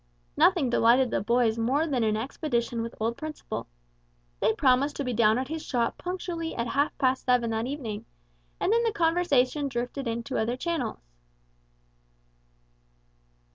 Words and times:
Nothing 0.35 0.71
delighted 0.71 1.11
the 1.11 1.21
boys 1.21 1.59
more 1.59 1.85
than 1.85 2.03
an 2.03 2.17
expedition 2.17 2.81
with 2.81 2.95
old 2.99 3.17
Principle. 3.17 3.67
They 4.39 4.51
promised 4.53 4.95
to 4.95 5.03
be 5.03 5.13
down 5.13 5.37
at 5.37 5.47
his 5.47 5.63
shop 5.63 5.95
punctually 5.99 6.55
at 6.55 6.65
half 6.65 6.97
past 6.97 7.25
seven 7.25 7.51
that 7.51 7.67
evening, 7.67 8.05
and 8.59 8.73
then 8.73 8.81
the 8.81 8.91
conversation 8.93 9.67
drifted 9.67 10.07
into 10.07 10.39
other 10.39 10.57
channels. 10.57 11.03